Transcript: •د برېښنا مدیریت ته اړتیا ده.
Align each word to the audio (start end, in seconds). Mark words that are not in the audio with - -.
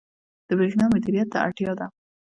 •د 0.47 0.49
برېښنا 0.59 0.85
مدیریت 0.93 1.27
ته 1.33 1.37
اړتیا 1.45 1.71
ده. 1.79 1.85